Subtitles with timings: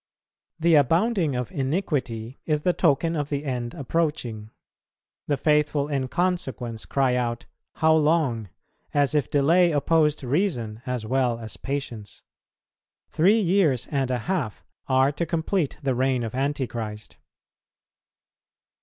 [0.59, 4.49] The abounding of iniquity is the token of the end approaching;
[5.27, 8.49] the faithful in consequence cry out, How long?
[8.95, 12.23] as if delay opposed reason as well as patience.
[13.09, 17.17] Three years and a half are to complete the reign of Antichrist.